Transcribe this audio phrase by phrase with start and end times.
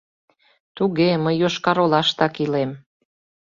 [0.75, 2.71] —Туге, мый Йошкар-Олаштак илем.